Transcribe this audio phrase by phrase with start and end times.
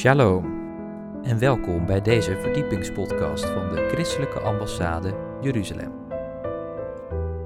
[0.00, 0.44] Shalom
[1.22, 5.92] en welkom bij deze verdiepingspodcast van de Christelijke Ambassade Jeruzalem.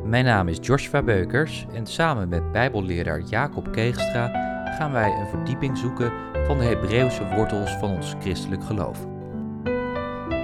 [0.04, 4.28] Mijn naam is Joshua Beukers en samen met Bijbelleraar Jacob Keegstra
[4.78, 6.12] gaan wij een verdieping zoeken
[6.46, 9.06] van de Hebreeuwse wortels van ons christelijk geloof.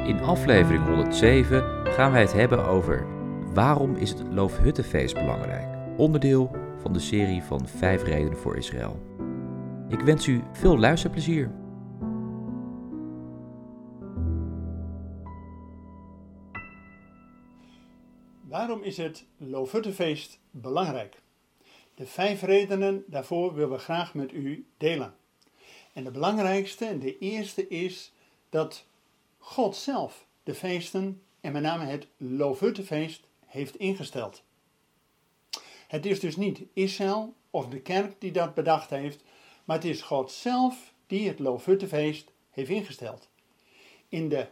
[0.06, 3.06] In aflevering 107 gaan wij het hebben over
[3.54, 6.50] waarom is het Loofhuttenfeest belangrijk, onderdeel
[6.82, 9.00] van de serie van 5 redenen voor Israël.
[9.88, 11.59] Ik wens u veel luisterplezier.
[18.90, 21.20] Is het Loofhuttenfeest belangrijk?
[21.94, 25.14] De vijf redenen daarvoor willen we graag met u delen.
[25.92, 28.12] En de belangrijkste en de eerste is
[28.48, 28.84] dat
[29.38, 34.42] God zelf de feesten en met name het Loofhuttenfeest heeft ingesteld.
[35.86, 39.22] Het is dus niet Israël of de kerk die dat bedacht heeft,
[39.64, 43.28] maar het is God zelf die het Loofhuttenfeest heeft ingesteld.
[44.08, 44.46] In de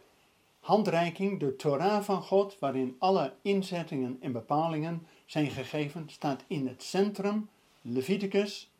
[0.69, 6.83] handreiking, de Torah van God, waarin alle inzettingen en bepalingen zijn gegeven, staat in het
[6.83, 7.49] centrum,
[7.81, 8.71] Leviticus.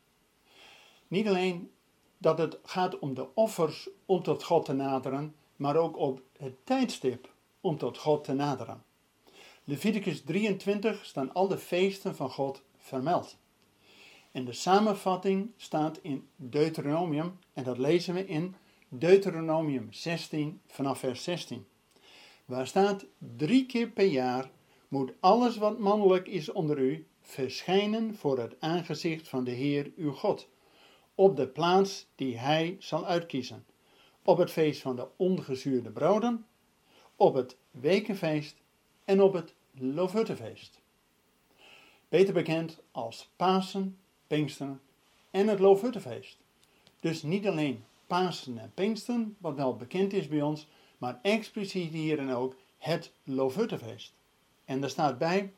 [1.07, 1.71] Niet alleen
[2.17, 6.65] dat het gaat om de offers om tot God te naderen, maar ook op het
[6.65, 8.83] tijdstip om tot God te naderen.
[9.63, 13.37] Leviticus 23 staan al de feesten van God vermeld.
[14.31, 18.55] En de samenvatting staat in Deuteronomium, en dat lezen we in
[18.89, 21.65] Deuteronomium 16 vanaf vers 16.
[22.49, 23.05] Waar staat
[23.37, 24.49] drie keer per jaar
[24.87, 30.11] moet alles wat mannelijk is onder u verschijnen voor het aangezicht van de Heer uw
[30.11, 30.47] God,
[31.15, 33.65] op de plaats die hij zal uitkiezen,
[34.23, 36.45] op het feest van de ongezuurde broden,
[37.15, 38.55] op het wekenfeest
[39.05, 40.79] en op het Loofhuttenfeest.
[42.07, 44.81] Beter bekend als Pasen, Pinksteren
[45.31, 46.37] en het Loofhuttenfeest.
[46.99, 50.67] Dus niet alleen Pasen en Pinksteren, wat wel bekend is bij ons,
[50.99, 54.13] maar expliciet hier en ook het Loofhuttenfeest.
[54.65, 55.53] En er staat bij,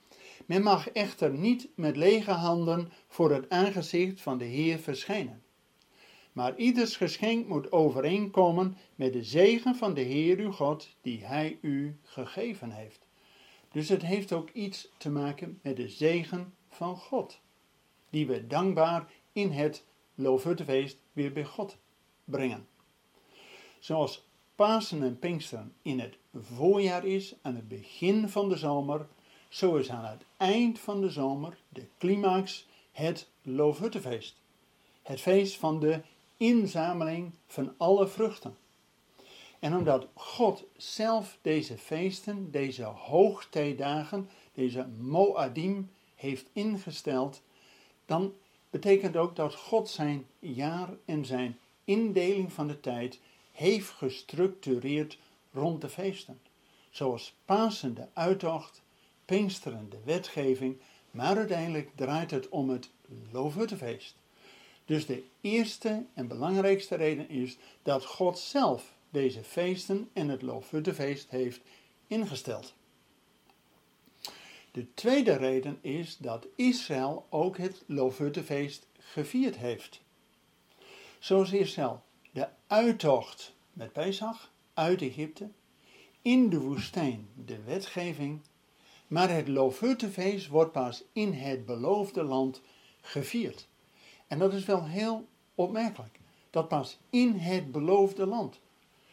[0.46, 5.44] men mag echter niet met lege handen voor het aangezicht van de Heer verschijnen.
[6.32, 11.58] Maar ieders geschenk moet overeenkomen met de zegen van de Heer uw God die Hij
[11.62, 13.06] u gegeven heeft.
[13.72, 17.40] Dus het heeft ook iets te maken met de zegen van God,
[18.10, 19.86] die we dankbaar in het
[20.16, 21.78] Loofhuttenfeest weer bij God
[22.26, 22.68] brengen.
[23.80, 24.30] Zoals
[24.62, 29.08] Pasen en Pinksteren in het voorjaar is, aan het begin van de zomer,
[29.50, 34.36] zo is aan het eind van de zomer, de climax, het Loofhuttenfeest.
[35.02, 36.02] Het feest van de
[36.38, 38.58] inzameling van alle vruchten.
[39.60, 47.42] En omdat God zelf deze feesten, deze hoogtijdagen, deze Moadim heeft ingesteld,
[48.06, 48.34] dan
[48.70, 53.20] betekent ook dat God zijn jaar en zijn indeling van de tijd
[53.62, 55.18] heeft gestructureerd
[55.52, 56.42] rond de feesten.
[56.90, 58.82] Zoals Pasen de uittocht,
[59.26, 60.78] Pinksteren de wetgeving,
[61.12, 62.90] maar uiteindelijk draait het om het
[63.32, 64.16] Loofhuttenfeest.
[64.86, 71.30] Dus de eerste en belangrijkste reden is dat God zelf deze feesten en het Loofhuttenfeest
[71.30, 71.62] heeft
[72.08, 72.74] ingesteld.
[74.72, 80.02] De tweede reden is dat Israël ook het Loofhuttenfeest gevierd heeft.
[81.20, 85.50] Zoals Israël de uittocht met Pesach uit Egypte,
[86.22, 88.42] in de woestijn de wetgeving,
[89.08, 92.62] maar het Loofhuttenfeest wordt pas in het beloofde land
[93.02, 93.68] gevierd.
[94.28, 96.20] En dat is wel heel opmerkelijk,
[96.50, 98.60] dat pas in het beloofde land.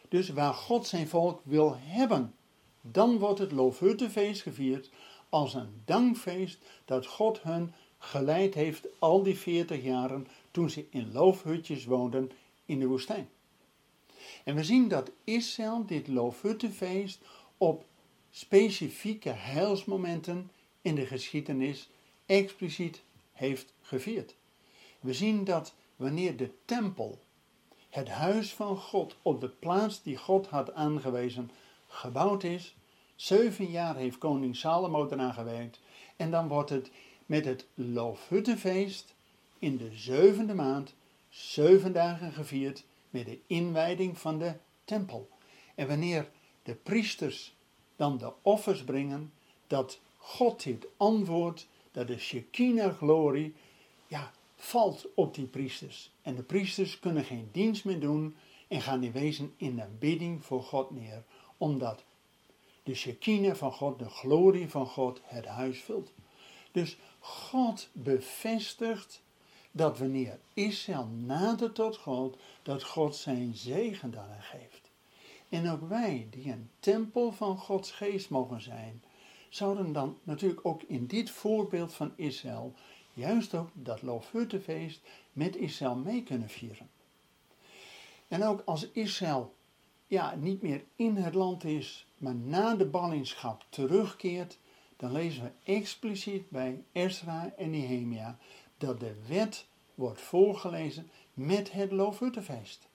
[0.09, 2.33] Dus waar God zijn volk wil hebben,
[2.81, 4.89] dan wordt het Loofhuttenfeest gevierd
[5.29, 11.11] als een dankfeest dat God hun geleid heeft al die 40 jaren toen ze in
[11.11, 12.31] loofhutjes woonden
[12.69, 13.29] in de woestijn.
[14.43, 17.21] En we zien dat Israël dit Loofhuttenfeest
[17.57, 17.85] op
[18.31, 21.89] specifieke heilsmomenten in de geschiedenis
[22.25, 23.01] expliciet
[23.33, 24.35] heeft gevierd.
[24.99, 27.19] We zien dat wanneer de tempel,
[27.89, 31.51] het huis van God, op de plaats die God had aangewezen,
[31.87, 32.75] gebouwd is,
[33.15, 35.79] zeven jaar heeft koning Salomo eraan gewerkt,
[36.15, 36.91] en dan wordt het
[37.25, 39.13] met het Loofhuttenfeest
[39.59, 40.93] in de zevende maand
[41.29, 44.53] zeven dagen gevierd met de inwijding van de
[44.83, 45.29] tempel.
[45.75, 46.29] En wanneer
[46.63, 47.55] de priesters
[47.95, 49.33] dan de offers brengen,
[49.67, 53.53] dat God dit antwoord, dat de Shekinah-glorie,
[54.07, 56.11] ja, valt op die priesters.
[56.21, 58.35] En de priesters kunnen geen dienst meer doen
[58.67, 61.23] en gaan in wezen in de bidding voor God neer,
[61.57, 62.03] omdat
[62.83, 66.11] de Shekinah van God, de glorie van God, het huis vult.
[66.71, 69.21] Dus God bevestigt
[69.71, 74.91] dat wanneer Israël nadert tot God, dat God zijn zegen daaraan geeft.
[75.49, 79.03] En ook wij, die een tempel van Gods geest mogen zijn,
[79.49, 82.73] zouden dan natuurlijk ook in dit voorbeeld van Israël
[83.13, 85.01] juist ook dat Loofhuttenfeest
[85.33, 86.89] met Israël mee kunnen vieren.
[88.27, 89.53] En ook als Israël
[90.07, 94.57] ja, niet meer in het land is, maar na de ballingschap terugkeert,
[94.97, 98.37] dan lezen we expliciet bij Ezra en Nehemia
[98.79, 99.65] dat de wet
[99.95, 102.87] wordt voorgelezen met het Loofhuttenfeest.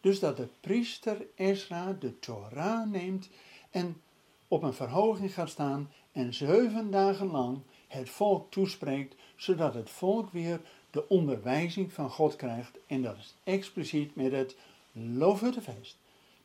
[0.00, 3.28] Dus dat de priester Ezra de Torah neemt
[3.70, 4.00] en
[4.48, 10.30] op een verhoging gaat staan en zeven dagen lang het volk toespreekt, zodat het volk
[10.30, 10.60] weer
[10.90, 12.78] de onderwijzing van God krijgt.
[12.86, 14.56] En dat is expliciet met het
[14.92, 15.96] Loofhuttenfeest.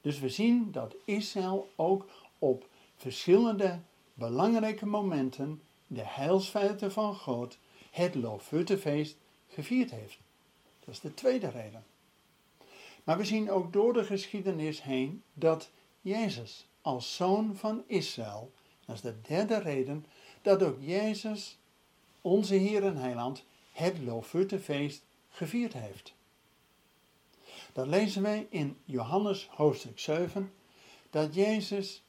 [0.02, 2.06] Dus we zien dat Israël ook
[2.40, 3.80] op verschillende
[4.14, 7.58] belangrijke momenten de heilsfeiten van God,
[7.94, 9.18] het Loofhuttenfeest,
[9.48, 10.18] gevierd heeft.
[10.80, 11.86] Dat is de tweede reden.
[13.04, 15.70] Maar we zien ook door de geschiedenis heen dat
[16.02, 18.52] Jezus als zoon van Israël,
[18.86, 20.06] dat is de derde reden,
[20.42, 21.58] dat ook Jezus,
[22.22, 26.14] onze Heer en Heiland, het Loofhuttenfeest gevierd heeft.
[27.74, 30.54] Dan lezen wij in Johannes hoofdstuk 7
[31.10, 32.04] dat Jezus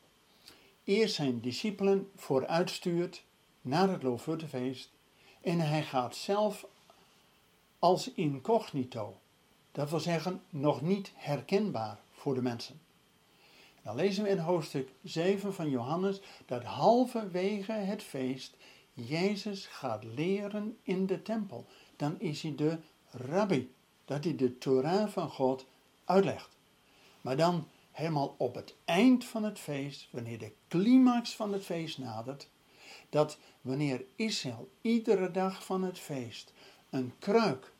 [0.84, 3.24] eerst zijn discipelen vooruitstuurt
[3.60, 4.92] naar het Loofhuttenfeest
[5.44, 6.66] en hij gaat zelf
[7.78, 9.18] als incognito,
[9.72, 12.80] dat wil zeggen nog niet herkenbaar voor de mensen.
[13.82, 18.56] Dan lezen we in hoofdstuk 7 van Johannes dat halverwege het feest
[18.92, 21.66] Jezus gaat leren in de tempel.
[21.96, 22.78] Dan is hij de
[23.10, 23.72] rabbi,
[24.04, 25.66] dat hij de Torah van God
[26.04, 26.56] uitlegt.
[27.20, 31.98] Maar dan helemaal op het eind van het feest, wanneer de climax van het feest
[31.98, 32.48] nadert,
[33.14, 36.52] dat wanneer Israël iedere dag van het feest
[36.90, 37.72] een kruik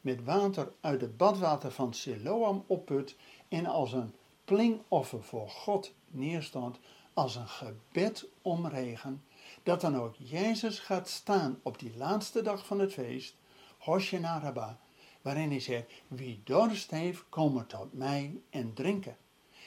[0.00, 3.16] met water uit het badwater van Siloam opput
[3.48, 6.78] en als een plingoffer voor God neerstond,
[7.14, 9.24] als een gebed om regen,
[9.62, 13.36] dat dan ook Jezus gaat staan op die laatste dag van het feest,
[13.78, 14.76] Hoshena
[15.22, 19.16] waarin hij zegt, wie dorst heeft, kom tot mij en drinken.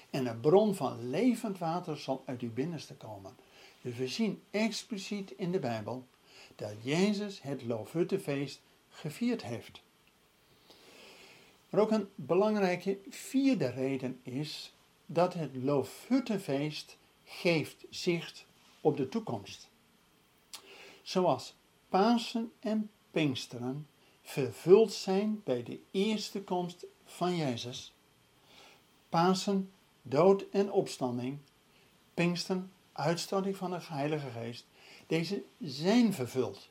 [0.09, 3.35] En een bron van levend water zal uit uw binnenste komen.
[3.85, 6.07] Dus we zien expliciet in de Bijbel
[6.55, 9.81] dat Jezus het Loofhuttenfeest gevierd heeft.
[11.69, 14.73] Maar ook een belangrijke vierde reden is
[15.05, 18.45] dat het Loofhuttenfeest geeft zicht
[18.81, 19.69] op de toekomst.
[21.01, 21.55] Zoals
[21.89, 23.87] Pasen en Pinksteren
[24.21, 27.93] vervuld zijn bij de eerste komst van Jezus.
[29.09, 29.71] Pasen,
[30.01, 31.37] dood en opstanding.
[32.13, 34.65] Pinksteren, uitstorting van de Heilige Geest.
[35.07, 36.69] Deze zijn vervuld.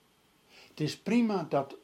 [0.68, 1.76] Het is prima dat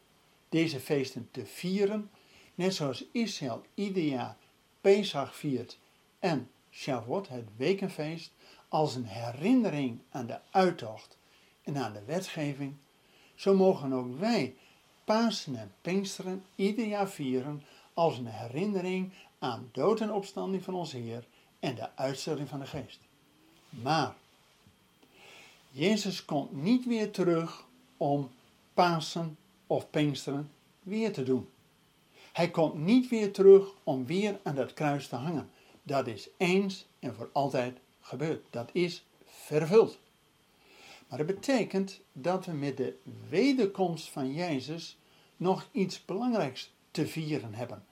[0.48, 2.10] deze feesten te vieren,
[2.54, 4.36] net zoals Israël ieder jaar
[4.80, 5.78] Pesach viert
[6.18, 8.32] en Shavuot, het wekenfeest,
[8.68, 11.18] als een herinnering aan de uittocht
[11.62, 12.74] en aan de wetgeving,
[13.34, 14.54] zo mogen ook wij
[15.04, 17.62] Pasen en Pinksteren ieder jaar vieren
[17.94, 21.26] als een herinnering aan dood en opstanding van onze Heer
[21.58, 23.00] en de uitstelling van de Geest.
[23.68, 24.14] Maar
[25.70, 28.30] Jezus komt niet weer terug om
[28.74, 29.36] Pasen
[29.66, 30.50] of Pinksteren
[30.82, 31.48] weer te doen.
[32.32, 35.50] Hij komt niet weer terug om weer aan dat kruis te hangen.
[35.82, 38.44] Dat is eens en voor altijd gebeurd.
[38.50, 39.98] Dat is vervuld.
[41.08, 42.96] Maar dat betekent dat we met de
[43.28, 44.98] wederkomst van Jezus
[45.36, 47.84] nog iets belangrijks te vieren hebben.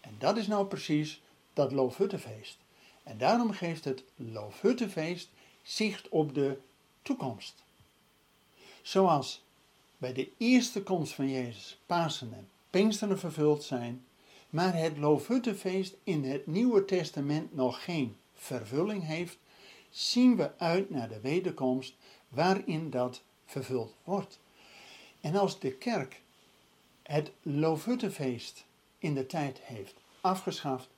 [0.00, 2.58] En dat is nou precies dat Loofhuttenfeest.
[3.02, 5.30] En daarom geeft het Loofhuttenfeest
[5.62, 6.58] zicht op de
[7.06, 7.64] toekomst.
[8.82, 9.44] Zoals
[9.98, 14.04] bij de eerste komst van Jezus Pasen en Pinksteren vervuld zijn,
[14.50, 19.38] maar het Loofhuttenfeest in het Nieuwe Testament nog geen vervulling heeft,
[19.90, 21.94] zien we uit naar de wederkomst
[22.28, 24.38] waarin dat vervuld wordt.
[25.20, 26.22] En als de kerk
[27.02, 28.64] het Loofhuttenfeest
[28.98, 30.88] in de tijd heeft afgeschaft,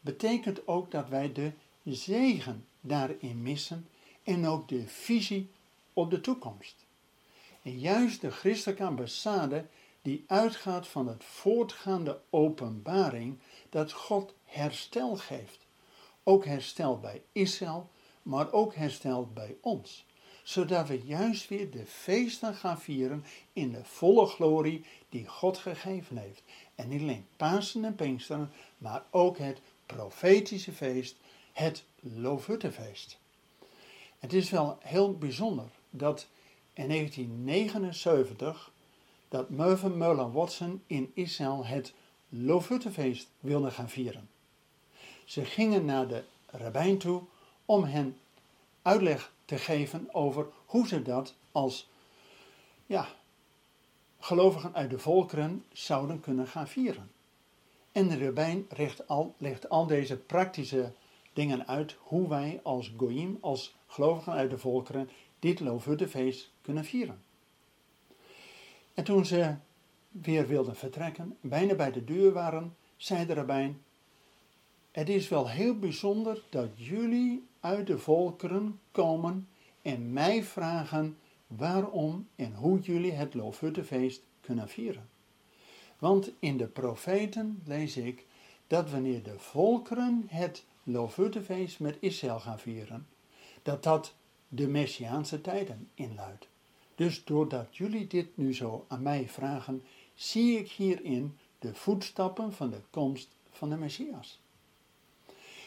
[0.00, 1.52] betekent ook dat wij de
[1.84, 3.88] zegen daarin missen
[4.22, 5.48] en ook de visie
[5.96, 6.86] op de toekomst.
[7.62, 9.66] En juist de christelijke ambassade
[10.02, 13.38] die uitgaat van het voortgaande openbaring
[13.70, 15.66] dat God herstel geeft.
[16.22, 17.90] Ook herstel bij Israël,
[18.22, 20.06] maar ook herstel bij ons.
[20.42, 26.16] Zodat we juist weer de feesten gaan vieren in de volle glorie die God gegeven
[26.16, 26.42] heeft.
[26.74, 31.16] En niet alleen Pasen en Pinksteren, maar ook het profetische feest,
[31.52, 33.18] het Loofhuttenfeest.
[34.18, 36.28] Het is wel heel bijzonder dat
[36.72, 38.70] in 1979
[39.28, 41.94] dat Mervyn Merlin Watson in Israël het
[42.28, 44.28] Lofuttefeest wilden gaan vieren.
[45.24, 47.22] Ze gingen naar de rabbijn toe
[47.64, 48.18] om hen
[48.82, 51.88] uitleg te geven over hoe ze dat als
[52.86, 53.08] ja,
[54.18, 57.10] gelovigen uit de volkeren zouden kunnen gaan vieren.
[57.92, 60.92] En de rabbijn legt al, legt al deze praktische
[61.32, 65.10] dingen uit hoe wij als goyim, als gelovigen uit de volkeren,
[65.46, 67.22] dit Loofhuttenfeest kunnen vieren.
[68.94, 69.54] En toen ze
[70.10, 73.82] weer wilden vertrekken, bijna bij de deur waren, zei de rabbijn,
[74.90, 79.48] het is wel heel bijzonder dat jullie uit de volkeren komen
[79.82, 85.08] en mij vragen waarom en hoe jullie het Loofhuttenfeest kunnen vieren.
[85.98, 88.26] Want in de profeten lees ik
[88.66, 93.06] dat wanneer de volkeren het Loofhuttenfeest met Israël gaan vieren,
[93.62, 94.14] dat dat
[94.48, 96.48] de Messiaanse tijden inluidt.
[96.94, 99.82] Dus doordat jullie dit nu zo aan mij vragen,
[100.14, 104.40] zie ik hierin de voetstappen van de komst van de Messias.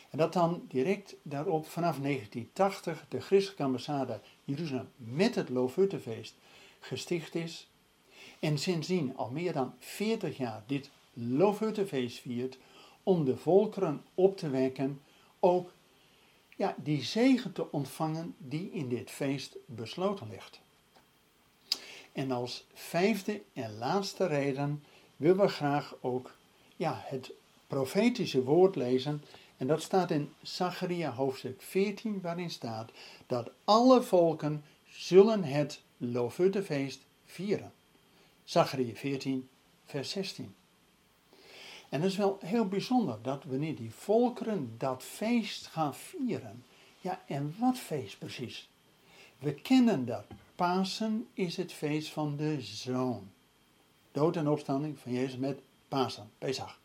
[0.10, 6.36] En dat dan direct daarop vanaf 1980 de christelijke ambassade Jeruzalem met het Loofhuttenfeest
[6.80, 7.70] gesticht is.
[8.40, 12.58] En sindsdien al meer dan 40 jaar dit Loofhuttenfeest viert
[13.04, 15.02] om de volkeren op te wekken
[15.40, 15.72] ook
[16.60, 20.60] ja, die zegen te ontvangen die in dit feest besloten ligt.
[22.12, 24.84] En als vijfde en laatste reden
[25.16, 26.36] willen we graag ook
[26.76, 27.32] ja, het
[27.68, 29.24] profetische woord lezen.
[29.58, 32.92] En dat staat in Zacharia hoofdstuk 14, waarin staat
[33.28, 37.72] dat alle volken zullen het Lofuttefeest vieren.
[38.44, 39.50] Zacharia 14,
[39.86, 40.56] vers 16.
[41.90, 46.66] En dat is wel heel bijzonder dat wanneer die volkeren dat feest gaan vieren.
[46.98, 48.70] Ja, en wat feest precies?
[49.38, 50.26] We kennen dat.
[50.56, 53.32] Pasen is het feest van de zoon.
[54.12, 56.80] Dood en opstanding van Jezus met Pasen, Pesach.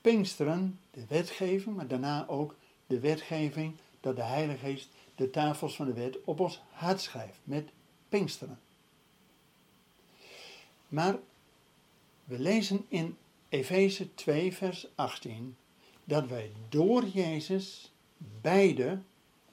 [0.00, 5.86] Pinksteren, de wetgeving, maar daarna ook de wetgeving dat de Heilige Geest de tafels van
[5.86, 7.68] de wet op ons hart schrijft met
[8.08, 8.60] Pinksteren.
[10.88, 11.18] Maar
[12.24, 13.16] we lezen in
[13.48, 15.56] Efeze 2, vers 18,
[16.04, 18.98] dat wij door Jezus beide,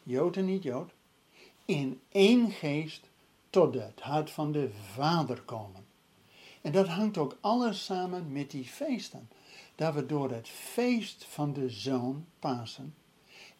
[0.03, 0.91] Jood en niet-Jood,
[1.65, 3.09] in één geest
[3.49, 5.85] tot het hart van de Vader komen.
[6.61, 9.29] En dat hangt ook alles samen met die feesten.
[9.75, 12.95] Dat we door het feest van de Zoon, Pasen,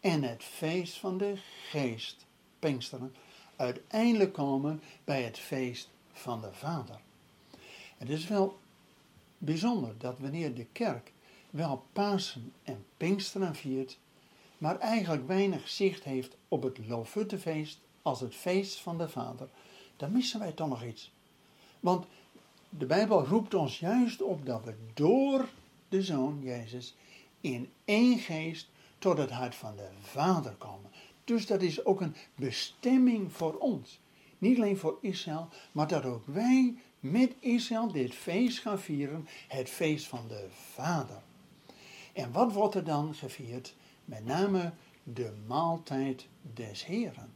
[0.00, 1.34] en het feest van de
[1.70, 2.26] Geest,
[2.58, 3.14] Pinksteren,
[3.56, 7.00] uiteindelijk komen bij het feest van de Vader.
[7.96, 8.58] Het is wel
[9.38, 11.12] bijzonder dat wanneer de kerk
[11.50, 13.98] wel Pasen en Pinksteren viert,
[14.58, 19.48] maar eigenlijk weinig zicht heeft op het Lofuttefeest als het feest van de Vader,
[19.96, 21.12] dan missen wij toch nog iets.
[21.80, 22.06] Want
[22.68, 25.48] de Bijbel roept ons juist op dat we door
[25.88, 26.96] de Zoon Jezus
[27.40, 30.90] in één geest tot het hart van de Vader komen.
[31.24, 34.00] Dus dat is ook een bestemming voor ons.
[34.38, 36.74] Niet alleen voor Israël, maar dat ook wij
[37.10, 41.22] met Israël dit feest gaan vieren, het feest van de Vader.
[42.12, 43.74] En wat wordt er dan gevierd?
[44.04, 44.72] Met name
[45.02, 47.34] de maaltijd des Heren.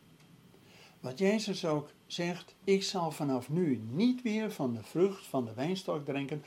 [1.01, 5.55] Wat Jezus ook zegt, ik zal vanaf nu niet weer van de vrucht van de
[5.55, 6.45] wijnstok drinken,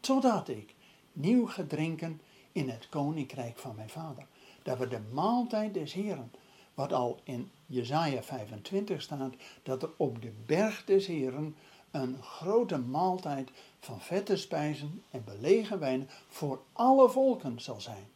[0.00, 0.74] totdat ik
[1.12, 2.20] nieuw ga drinken
[2.52, 4.26] in het koninkrijk van mijn vader.
[4.62, 6.30] Dat we de maaltijd des Heren,
[6.74, 11.56] wat al in Jesaja 25 staat, dat er op de berg des Heren
[12.02, 13.50] een grote maaltijd
[13.80, 18.08] van vette spijzen en belegen wijnen voor alle volken zal zijn.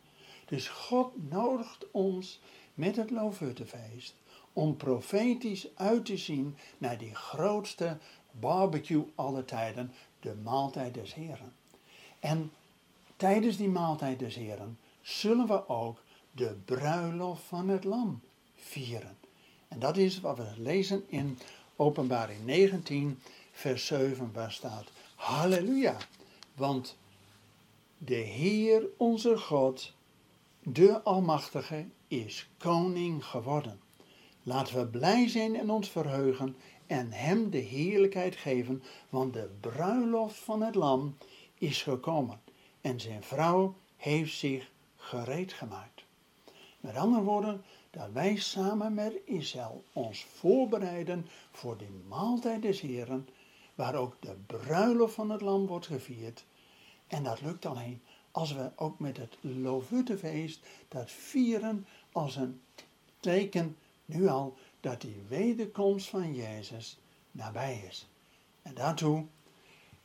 [0.46, 2.40] Dus God nodigt ons
[2.74, 4.14] met het Loofhuttenfeest
[4.52, 7.98] om profetisch uit te zien naar die grootste
[8.30, 11.52] barbecue aller tijden, de maaltijd des Heren.
[12.18, 12.52] En
[13.16, 18.20] tijdens die maaltijd des Heren zullen we ook de bruiloft van het lam
[18.54, 19.16] vieren.
[19.68, 21.38] En dat is wat we lezen in
[21.76, 23.18] Openbaring 19,
[23.60, 25.96] vers 7, waar staat: Halleluja!
[26.54, 26.98] Want
[27.98, 29.92] de Heer onze God,
[30.62, 33.80] de Almachtige, is koning geworden.
[34.42, 40.38] Laten we blij zijn en ons verheugen en Hem de heerlijkheid geven, want de bruiloft
[40.38, 41.16] van het Lam
[41.54, 42.40] is gekomen
[42.80, 46.04] en zijn vrouw heeft zich gereed gemaakt.
[46.80, 53.28] Met andere woorden, dat wij samen met Israël ons voorbereiden voor de maaltijd des Heren,
[53.80, 56.44] waar ook de bruiloft van het lam wordt gevierd.
[57.06, 62.60] En dat lukt alleen als we ook met het Lovuttefeest dat vieren als een
[63.20, 66.98] teken nu al dat die wederkomst van Jezus
[67.30, 68.08] nabij is.
[68.62, 69.24] En daartoe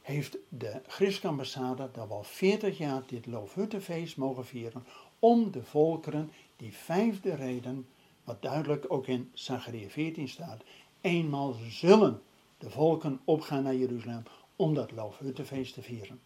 [0.02, 4.86] heeft de christelijke ambassade dat al 40 jaar dit Loofhuttenfeest mogen vieren
[5.20, 7.88] om de volkeren die vijfde reden,
[8.24, 10.64] wat duidelijk ook in Zachariah 14 staat,
[11.02, 12.22] eenmaal zullen
[12.58, 14.24] de volken opgaan naar Jeruzalem
[14.56, 16.20] om dat Loofhuttenfeest te vieren.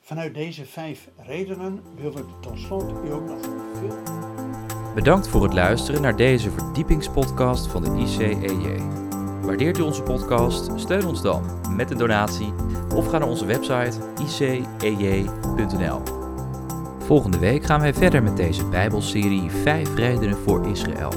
[0.00, 3.40] Vanuit deze vijf redenen willen we tot slot u ook nog
[3.74, 3.96] veel.
[4.94, 8.78] Bedankt voor het luisteren naar deze verdiepingspodcast van de ICEJ.
[9.42, 10.80] Waardeert u onze podcast?
[10.80, 12.52] Steun ons dan met een donatie
[12.94, 16.00] of ga naar onze website icej.nl.
[16.98, 21.10] Volgende week gaan wij verder met deze Bijbelserie 5 redenen voor Israël.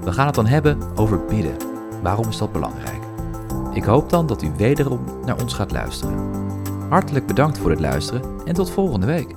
[0.00, 1.67] We gaan het dan hebben over bidden.
[2.02, 3.02] Waarom is dat belangrijk?
[3.72, 6.18] Ik hoop dan dat u wederom naar ons gaat luisteren.
[6.88, 9.34] Hartelijk bedankt voor het luisteren en tot volgende week.